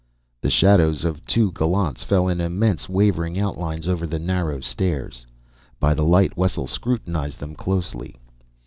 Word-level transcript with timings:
The 0.41 0.49
shadows 0.49 1.05
of 1.05 1.23
two 1.27 1.51
gallants 1.51 2.01
fell 2.01 2.27
in 2.27 2.41
immense 2.41 2.89
wavering 2.89 3.37
outlines 3.37 3.87
over 3.87 4.07
the 4.07 4.17
narrow 4.17 4.59
stairs; 4.59 5.27
by 5.79 5.93
the 5.93 6.03
light 6.03 6.35
Wessel 6.35 6.65
scrutinized 6.65 7.37
them 7.39 7.53
closely. 7.53 8.15